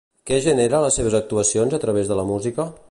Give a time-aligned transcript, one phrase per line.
[0.29, 2.73] Què genera a les seves actuacions a través de la música?